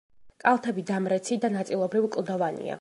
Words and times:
კალთები 0.43 0.85
დამრეცი 0.91 1.39
და 1.45 1.53
ნაწილობრივ 1.59 2.11
კლდოვანია. 2.17 2.69